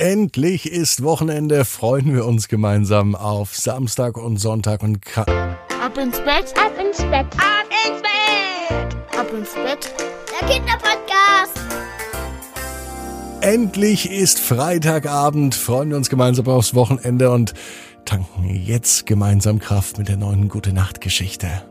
Endlich 0.00 0.64
ist 0.72 1.02
Wochenende. 1.02 1.66
Freuen 1.66 2.14
wir 2.14 2.24
uns 2.24 2.48
gemeinsam 2.48 3.14
auf 3.14 3.54
Samstag 3.54 4.16
und 4.16 4.38
Sonntag 4.38 4.82
und 4.82 5.02
Ka 5.02 5.24
Ab 5.24 5.98
ins 5.98 6.16
Bett, 6.20 6.54
ab 6.56 6.72
ins 6.80 6.96
Bett, 6.96 7.26
ab 7.36 7.66
ins 7.84 8.00
Bett, 8.00 9.18
ab 9.18 9.30
ins 9.30 9.52
Bett. 9.52 9.94
Der 10.40 10.48
Kinderpodcast. 10.48 11.60
endlich 13.42 14.10
ist 14.10 14.38
Freitagabend. 14.38 15.54
Freuen 15.54 15.90
wir 15.90 15.98
uns 15.98 16.08
gemeinsam 16.08 16.48
aufs 16.48 16.74
Wochenende 16.74 17.30
und 17.30 17.52
tanken 18.06 18.48
jetzt 18.48 19.04
gemeinsam 19.04 19.58
Kraft 19.58 19.98
mit 19.98 20.08
der 20.08 20.16
neuen 20.16 20.48
Gute 20.48 20.72
Nacht 20.72 21.02
Geschichte. 21.02 21.69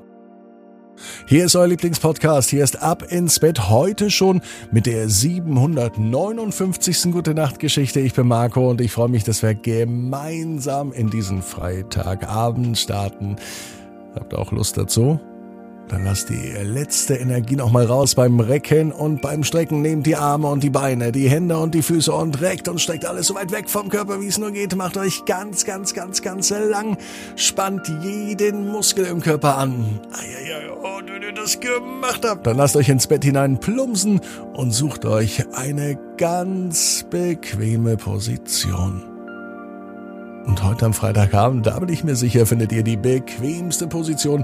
Hier 1.26 1.46
ist 1.46 1.56
euer 1.56 1.68
Lieblingspodcast. 1.68 2.50
Hier 2.50 2.64
ist 2.64 2.82
Ab 2.82 3.04
ins 3.10 3.40
Bett 3.40 3.70
heute 3.70 4.12
schon 4.12 4.42
mit 4.72 4.86
der 4.86 5.10
759. 5.10 7.12
Gute 7.12 7.34
Nacht 7.34 7.60
Geschichte. 7.60 8.00
Ich 8.00 8.14
bin 8.14 8.28
Marco 8.28 8.70
und 8.70 8.82
ich 8.82 8.92
freue 8.92 9.10
mich, 9.10 9.24
dass 9.24 9.44
wir 9.44 9.56
gemeinsam 9.56 10.92
in 10.92 11.10
diesen 11.10 11.42
Freitagabend 11.42 12.78
starten. 12.78 13.38
Habt 14.16 14.34
ihr 14.34 14.40
auch 14.40 14.52
Lust 14.52 14.78
dazu? 14.78 15.20
Dann 15.90 16.04
lasst 16.04 16.30
die 16.30 16.54
letzte 16.62 17.16
Energie 17.16 17.56
noch 17.56 17.72
mal 17.72 17.84
raus 17.84 18.14
beim 18.14 18.40
Recken 18.40 18.92
und 18.92 19.24
beim 19.24 19.44
Strecken. 19.44 19.82
Nehmt 19.82 20.06
die 20.06 20.16
Arme 20.16 20.48
und 20.48 20.62
die 20.62 20.70
Beine, 20.70 21.12
die 21.12 21.28
Hände 21.28 21.58
und 21.58 21.74
die 21.74 21.82
Füße 21.82 22.14
und 22.14 22.42
reckt 22.42 22.68
und 22.68 22.80
streckt 22.80 23.06
alles 23.06 23.26
so 23.26 23.34
weit 23.34 23.52
weg 23.52 23.68
vom 23.68 23.90
Körper, 23.90 24.22
wie 24.22 24.28
es 24.28 24.38
nur 24.38 24.52
geht. 24.52 24.76
Macht 24.76 24.98
euch 24.98 25.26
ganz, 25.26 25.66
ganz, 25.66 25.96
ganz, 25.96 26.22
ganz 26.22 26.52
lang. 26.52 26.96
Spannt 27.36 27.92
jeden 28.04 28.68
Muskel 28.68 29.06
im 29.06 29.20
Körper 29.20 29.58
an. 29.58 30.00
Eieiei, 30.12 30.69
und 31.00 31.14
wenn 31.14 31.22
ihr 31.22 31.34
das 31.34 31.60
gemacht 31.60 32.26
habt, 32.26 32.46
dann 32.46 32.58
lasst 32.58 32.76
euch 32.76 32.90
ins 32.90 33.08
Bett 33.08 33.24
hinein 33.24 33.60
plumpsen 33.60 34.20
und 34.54 34.72
sucht 34.72 35.06
euch 35.06 35.46
eine 35.54 35.98
ganz 36.18 37.06
bequeme 37.10 37.96
Position. 37.96 39.04
Und 40.46 40.64
heute 40.64 40.86
am 40.86 40.94
Freitagabend, 40.94 41.66
da 41.66 41.80
bin 41.80 41.90
ich 41.90 42.04
mir 42.04 42.16
sicher, 42.16 42.46
findet 42.46 42.74
ihr 42.74 42.84
die 42.84 42.98
bequemste 42.98 43.88
Position, 43.88 44.44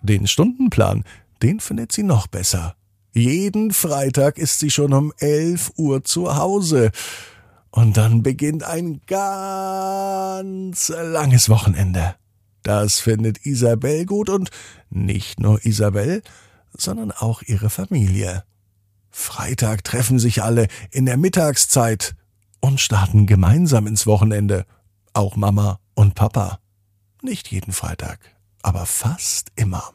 Den 0.00 0.26
Stundenplan, 0.26 1.04
den 1.42 1.60
findet 1.60 1.92
sie 1.92 2.04
noch 2.04 2.26
besser. 2.28 2.76
Jeden 3.12 3.72
Freitag 3.72 4.38
ist 4.38 4.60
sie 4.60 4.70
schon 4.70 4.92
um 4.92 5.12
11 5.18 5.72
Uhr 5.76 6.04
zu 6.04 6.36
Hause. 6.36 6.90
Und 7.70 7.96
dann 7.96 8.22
beginnt 8.22 8.62
ein 8.62 9.00
ganz 9.06 10.88
langes 10.88 11.48
Wochenende. 11.48 12.14
Das 12.68 13.00
findet 13.00 13.46
Isabel 13.46 14.04
gut 14.04 14.28
und 14.28 14.50
nicht 14.90 15.40
nur 15.40 15.64
Isabel, 15.64 16.22
sondern 16.76 17.12
auch 17.12 17.40
ihre 17.40 17.70
Familie. 17.70 18.44
Freitag 19.08 19.84
treffen 19.84 20.18
sich 20.18 20.42
alle 20.42 20.68
in 20.90 21.06
der 21.06 21.16
Mittagszeit 21.16 22.14
und 22.60 22.78
starten 22.78 23.24
gemeinsam 23.26 23.86
ins 23.86 24.06
Wochenende. 24.06 24.66
Auch 25.14 25.34
Mama 25.34 25.80
und 25.94 26.14
Papa. 26.14 26.58
Nicht 27.22 27.50
jeden 27.50 27.72
Freitag, 27.72 28.18
aber 28.60 28.84
fast 28.84 29.48
immer. 29.56 29.94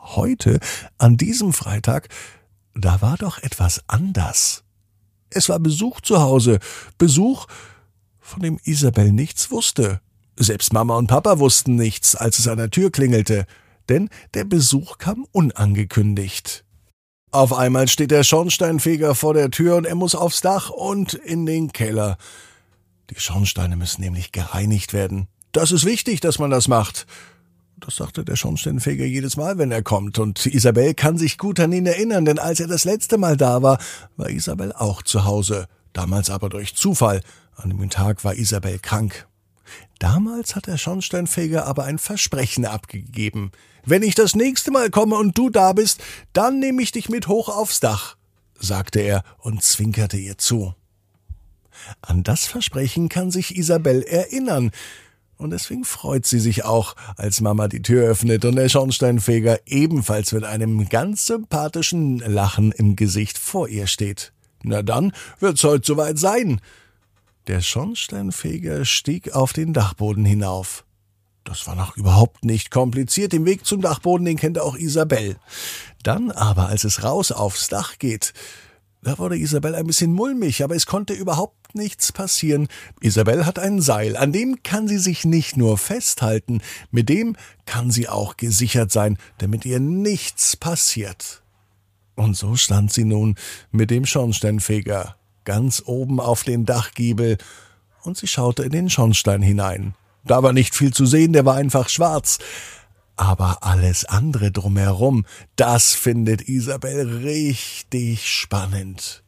Heute, 0.00 0.60
an 0.96 1.18
diesem 1.18 1.52
Freitag, 1.52 2.08
da 2.74 3.02
war 3.02 3.18
doch 3.18 3.36
etwas 3.36 3.84
anders. 3.86 4.64
Es 5.28 5.50
war 5.50 5.58
Besuch 5.58 6.00
zu 6.00 6.22
Hause, 6.22 6.58
Besuch, 6.96 7.48
von 8.18 8.40
dem 8.40 8.58
Isabel 8.64 9.12
nichts 9.12 9.50
wusste. 9.50 10.00
Selbst 10.40 10.72
Mama 10.72 10.96
und 10.96 11.08
Papa 11.08 11.40
wussten 11.40 11.74
nichts, 11.74 12.14
als 12.14 12.38
es 12.38 12.46
an 12.46 12.58
der 12.58 12.70
Tür 12.70 12.92
klingelte, 12.92 13.44
denn 13.88 14.08
der 14.34 14.44
Besuch 14.44 14.98
kam 14.98 15.26
unangekündigt. 15.32 16.64
Auf 17.30 17.52
einmal 17.52 17.88
steht 17.88 18.12
der 18.12 18.22
Schornsteinfeger 18.22 19.14
vor 19.14 19.34
der 19.34 19.50
Tür 19.50 19.76
und 19.76 19.84
er 19.84 19.96
muss 19.96 20.14
aufs 20.14 20.40
Dach 20.40 20.70
und 20.70 21.14
in 21.14 21.44
den 21.44 21.72
Keller. 21.72 22.16
Die 23.10 23.20
Schornsteine 23.20 23.76
müssen 23.76 24.00
nämlich 24.00 24.32
gereinigt 24.32 24.92
werden. 24.92 25.28
Das 25.52 25.72
ist 25.72 25.84
wichtig, 25.84 26.20
dass 26.20 26.38
man 26.38 26.50
das 26.50 26.68
macht. 26.68 27.06
Das 27.80 27.96
sagte 27.96 28.24
der 28.24 28.36
Schornsteinfeger 28.36 29.04
jedes 29.04 29.36
Mal, 29.36 29.58
wenn 29.58 29.72
er 29.72 29.82
kommt. 29.82 30.18
Und 30.18 30.46
Isabel 30.46 30.94
kann 30.94 31.18
sich 31.18 31.36
gut 31.36 31.60
an 31.60 31.72
ihn 31.72 31.86
erinnern, 31.86 32.24
denn 32.24 32.38
als 32.38 32.60
er 32.60 32.66
das 32.66 32.84
letzte 32.84 33.18
Mal 33.18 33.36
da 33.36 33.62
war, 33.62 33.78
war 34.16 34.30
Isabel 34.30 34.72
auch 34.72 35.02
zu 35.02 35.24
Hause. 35.24 35.66
Damals 35.92 36.30
aber 36.30 36.48
durch 36.48 36.74
Zufall. 36.74 37.22
An 37.56 37.70
dem 37.70 37.90
Tag 37.90 38.24
war 38.24 38.34
Isabel 38.34 38.78
krank. 38.78 39.27
Damals 39.98 40.54
hat 40.54 40.66
der 40.66 40.78
Schornsteinfeger 40.78 41.66
aber 41.66 41.84
ein 41.84 41.98
Versprechen 41.98 42.64
abgegeben. 42.64 43.52
Wenn 43.84 44.02
ich 44.02 44.14
das 44.14 44.34
nächste 44.34 44.70
Mal 44.70 44.90
komme 44.90 45.16
und 45.16 45.36
du 45.36 45.50
da 45.50 45.72
bist, 45.72 46.00
dann 46.32 46.58
nehme 46.58 46.82
ich 46.82 46.92
dich 46.92 47.08
mit 47.08 47.26
hoch 47.26 47.48
aufs 47.48 47.80
Dach, 47.80 48.16
sagte 48.58 49.00
er 49.00 49.24
und 49.38 49.62
zwinkerte 49.62 50.16
ihr 50.16 50.38
zu. 50.38 50.74
An 52.02 52.22
das 52.22 52.46
Versprechen 52.46 53.08
kann 53.08 53.30
sich 53.30 53.56
Isabel 53.56 54.02
erinnern. 54.02 54.72
Und 55.36 55.50
deswegen 55.50 55.84
freut 55.84 56.26
sie 56.26 56.40
sich 56.40 56.64
auch, 56.64 56.96
als 57.16 57.40
Mama 57.40 57.68
die 57.68 57.80
Tür 57.80 58.08
öffnet 58.08 58.44
und 58.44 58.56
der 58.56 58.68
Schornsteinfeger 58.68 59.60
ebenfalls 59.66 60.32
mit 60.32 60.42
einem 60.42 60.88
ganz 60.88 61.26
sympathischen 61.26 62.18
Lachen 62.18 62.72
im 62.72 62.96
Gesicht 62.96 63.38
vor 63.38 63.68
ihr 63.68 63.86
steht. 63.86 64.32
Na 64.64 64.82
dann 64.82 65.12
wird's 65.38 65.62
heute 65.62 65.86
soweit 65.86 66.18
sein. 66.18 66.60
Der 67.48 67.62
Schornsteinfeger 67.62 68.84
stieg 68.84 69.32
auf 69.32 69.54
den 69.54 69.72
Dachboden 69.72 70.26
hinauf. 70.26 70.84
Das 71.44 71.66
war 71.66 71.74
noch 71.74 71.96
überhaupt 71.96 72.44
nicht 72.44 72.70
kompliziert. 72.70 73.32
Den 73.32 73.46
Weg 73.46 73.64
zum 73.64 73.80
Dachboden, 73.80 74.26
den 74.26 74.36
kennt 74.36 74.58
auch 74.58 74.76
Isabel. 74.76 75.38
Dann 76.02 76.30
aber, 76.30 76.66
als 76.66 76.84
es 76.84 77.02
raus 77.04 77.32
aufs 77.32 77.68
Dach 77.68 77.98
geht, 77.98 78.34
da 79.00 79.18
wurde 79.18 79.38
Isabel 79.38 79.74
ein 79.74 79.86
bisschen 79.86 80.12
mulmig, 80.12 80.62
aber 80.62 80.76
es 80.76 80.84
konnte 80.84 81.14
überhaupt 81.14 81.74
nichts 81.74 82.12
passieren. 82.12 82.68
Isabel 83.00 83.46
hat 83.46 83.58
ein 83.58 83.80
Seil, 83.80 84.18
an 84.18 84.30
dem 84.30 84.62
kann 84.62 84.86
sie 84.86 84.98
sich 84.98 85.24
nicht 85.24 85.56
nur 85.56 85.78
festhalten, 85.78 86.60
mit 86.90 87.08
dem 87.08 87.34
kann 87.64 87.90
sie 87.90 88.10
auch 88.10 88.36
gesichert 88.36 88.92
sein, 88.92 89.16
damit 89.38 89.64
ihr 89.64 89.80
nichts 89.80 90.54
passiert. 90.54 91.42
Und 92.14 92.36
so 92.36 92.56
stand 92.56 92.92
sie 92.92 93.04
nun 93.04 93.36
mit 93.70 93.90
dem 93.90 94.04
Schornsteinfeger 94.04 95.17
ganz 95.48 95.82
oben 95.86 96.20
auf 96.20 96.42
den 96.44 96.66
Dachgiebel, 96.66 97.38
und 98.02 98.18
sie 98.18 98.26
schaute 98.26 98.64
in 98.64 98.70
den 98.70 98.90
Schornstein 98.90 99.40
hinein. 99.40 99.94
Da 100.24 100.42
war 100.42 100.52
nicht 100.52 100.74
viel 100.74 100.92
zu 100.92 101.06
sehen, 101.06 101.32
der 101.32 101.46
war 101.46 101.54
einfach 101.54 101.88
schwarz. 101.88 102.38
Aber 103.16 103.62
alles 103.62 104.04
andere 104.04 104.52
drumherum, 104.52 105.24
das 105.56 105.94
findet 105.94 106.50
Isabel 106.50 107.22
richtig 107.24 108.30
spannend. 108.30 109.22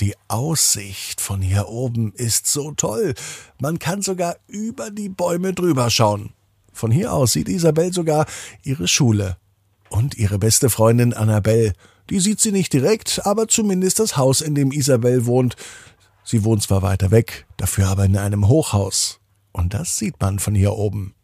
Die 0.00 0.16
Aussicht 0.26 1.20
von 1.20 1.40
hier 1.40 1.68
oben 1.68 2.12
ist 2.12 2.48
so 2.48 2.72
toll. 2.72 3.14
Man 3.60 3.78
kann 3.78 4.02
sogar 4.02 4.34
über 4.48 4.90
die 4.90 5.10
Bäume 5.10 5.52
drüber 5.52 5.90
schauen. 5.90 6.32
Von 6.72 6.90
hier 6.90 7.12
aus 7.12 7.34
sieht 7.34 7.48
Isabel 7.48 7.92
sogar 7.92 8.26
ihre 8.64 8.88
Schule. 8.88 9.36
und 9.90 10.16
ihre 10.16 10.38
beste 10.38 10.70
Freundin 10.70 11.12
Annabelle. 11.12 11.74
Die 12.10 12.20
sieht 12.20 12.40
sie 12.40 12.52
nicht 12.52 12.72
direkt, 12.72 13.24
aber 13.24 13.48
zumindest 13.48 13.98
das 13.98 14.16
Haus, 14.16 14.40
in 14.40 14.54
dem 14.54 14.72
Isabel 14.72 15.26
wohnt. 15.26 15.56
Sie 16.24 16.44
wohnt 16.44 16.62
zwar 16.62 16.82
weiter 16.82 17.10
weg, 17.10 17.46
dafür 17.56 17.88
aber 17.88 18.04
in 18.04 18.16
einem 18.16 18.48
Hochhaus. 18.48 19.20
Und 19.52 19.74
das 19.74 19.96
sieht 19.96 20.20
man 20.20 20.38
von 20.38 20.54
hier 20.54 20.72
oben. 20.72 21.14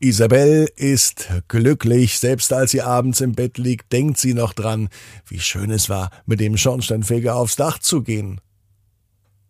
Isabel 0.00 0.68
ist 0.74 1.28
glücklich, 1.46 2.18
selbst 2.18 2.52
als 2.52 2.72
sie 2.72 2.82
abends 2.82 3.20
im 3.20 3.32
Bett 3.32 3.56
liegt, 3.56 3.92
denkt 3.92 4.18
sie 4.18 4.34
noch 4.34 4.52
dran, 4.52 4.88
wie 5.26 5.38
schön 5.38 5.70
es 5.70 5.88
war, 5.88 6.10
mit 6.26 6.40
dem 6.40 6.56
Schornsteinfeger 6.56 7.36
aufs 7.36 7.54
Dach 7.54 7.78
zu 7.78 8.02
gehen. 8.02 8.40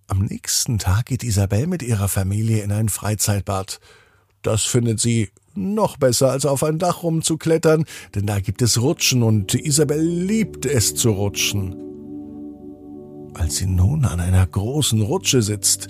Am 0.09 0.27
nächsten 0.27 0.79
Tag 0.79 1.07
geht 1.07 1.25
Isabel 1.25 1.67
mit 1.67 1.83
ihrer 1.83 2.09
Familie 2.09 2.63
in 2.63 2.71
ein 2.71 2.91
Freizeitbad. 2.91 3.81
Das 4.43 4.65
findet 4.65 5.01
sie 5.01 5.31
noch 5.55 5.97
besser, 5.97 6.31
als 6.31 6.47
auf 6.47 6.63
ein 6.63 6.79
Dach 6.79 7.03
rumzuklettern, 7.03 7.85
denn 8.15 8.27
da 8.27 8.41
gibt 8.41 8.63
es 8.63 8.81
Rutschen 8.81 9.23
und 9.23 9.55
Isabel 9.55 10.01
liebt 10.01 10.67
es 10.67 10.95
zu 10.95 11.11
rutschen. 11.11 11.77
Als 13.35 13.57
sie 13.57 13.67
nun 13.67 14.05
an 14.05 14.21
einer 14.21 14.47
großen 14.47 15.01
Rutsche 15.01 15.43
sitzt, 15.43 15.89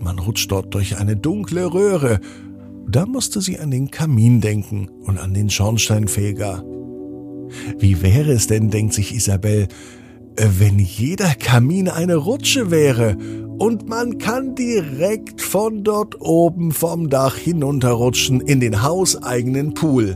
man 0.00 0.18
rutscht 0.18 0.50
dort 0.50 0.74
durch 0.74 0.96
eine 0.96 1.16
dunkle 1.16 1.72
Röhre, 1.72 2.20
da 2.88 3.04
musste 3.04 3.40
sie 3.40 3.58
an 3.58 3.70
den 3.70 3.90
Kamin 3.90 4.40
denken 4.40 4.88
und 4.88 5.18
an 5.18 5.34
den 5.34 5.50
Schornsteinfeger. 5.50 6.64
Wie 7.78 8.02
wäre 8.02 8.32
es 8.32 8.46
denn, 8.46 8.70
denkt 8.70 8.94
sich 8.94 9.14
Isabel, 9.14 9.68
wenn 10.38 10.78
jeder 10.78 11.34
Kamin 11.34 11.88
eine 11.88 12.16
Rutsche 12.16 12.70
wäre 12.70 13.16
und 13.58 13.88
man 13.88 14.18
kann 14.18 14.54
direkt 14.54 15.40
von 15.40 15.82
dort 15.82 16.20
oben 16.20 16.70
vom 16.70 17.10
Dach 17.10 17.36
hinunterrutschen 17.36 18.40
in 18.40 18.60
den 18.60 18.82
hauseigenen 18.82 19.74
Pool. 19.74 20.14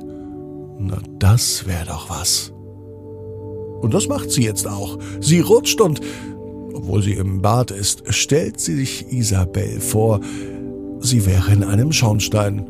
Na, 0.78 0.98
das 1.18 1.66
wäre 1.66 1.86
doch 1.86 2.08
was. 2.08 2.52
Und 3.80 3.94
das 3.94 4.06
macht 4.06 4.30
sie 4.30 4.44
jetzt 4.44 4.68
auch. 4.68 4.98
Sie 5.20 5.40
rutscht 5.40 5.80
und, 5.80 6.00
obwohl 6.72 7.02
sie 7.02 7.14
im 7.14 7.42
Bad 7.42 7.72
ist, 7.72 8.04
stellt 8.12 8.60
sie 8.60 8.76
sich 8.76 9.10
Isabel 9.10 9.80
vor, 9.80 10.20
sie 11.00 11.26
wäre 11.26 11.52
in 11.52 11.64
einem 11.64 11.92
Schornstein. 11.92 12.64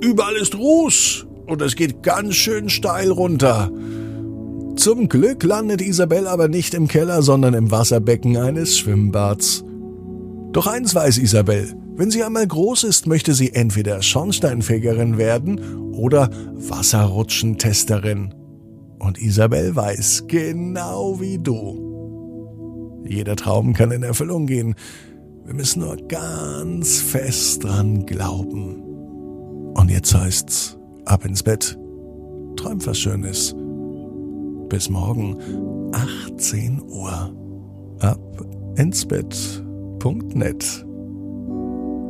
Überall 0.00 0.34
ist 0.34 0.56
Ruß 0.56 1.26
und 1.46 1.62
es 1.62 1.76
geht 1.76 2.02
ganz 2.02 2.34
schön 2.34 2.68
steil 2.68 3.10
runter. 3.12 3.70
Zum 4.76 5.08
Glück 5.08 5.42
landet 5.42 5.80
Isabel 5.80 6.26
aber 6.26 6.48
nicht 6.48 6.74
im 6.74 6.86
Keller, 6.86 7.22
sondern 7.22 7.54
im 7.54 7.70
Wasserbecken 7.70 8.36
eines 8.36 8.78
Schwimmbads. 8.78 9.64
Doch 10.52 10.66
eins 10.66 10.94
weiß 10.94 11.18
Isabel, 11.18 11.74
wenn 11.96 12.10
sie 12.10 12.22
einmal 12.22 12.46
groß 12.46 12.84
ist, 12.84 13.06
möchte 13.06 13.32
sie 13.32 13.54
entweder 13.54 14.02
Schornsteinfegerin 14.02 15.16
werden 15.16 15.92
oder 15.94 16.30
Wasserrutschentesterin. 16.54 18.34
Und 18.98 19.18
Isabel 19.20 19.74
weiß, 19.74 20.24
genau 20.28 21.20
wie 21.20 21.38
du. 21.38 23.02
Jeder 23.08 23.34
Traum 23.36 23.72
kann 23.72 23.92
in 23.92 24.02
Erfüllung 24.02 24.46
gehen, 24.46 24.74
wir 25.46 25.54
müssen 25.54 25.80
nur 25.80 25.96
ganz 26.08 27.00
fest 27.00 27.64
dran 27.64 28.04
glauben. 28.04 28.82
Und 29.74 29.90
jetzt 29.90 30.14
heißt's, 30.14 30.76
ab 31.06 31.24
ins 31.24 31.42
Bett. 31.42 31.78
Träum 32.56 32.84
was 32.84 32.98
Schönes. 32.98 33.54
Bis 34.68 34.90
morgen, 34.90 35.38
18 35.92 36.82
Uhr. 36.82 37.32
Ab 38.00 38.18
ins 38.76 39.06
Bett.net. 39.06 40.84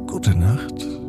Gute 0.06 0.34
Nacht. 0.36 1.05